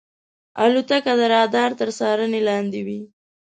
الوتکه 0.63 1.13
د 1.19 1.21
رادار 1.33 1.71
تر 1.79 1.89
څارنې 1.97 2.39
لاندې 2.49 2.81
وي. 2.87 2.99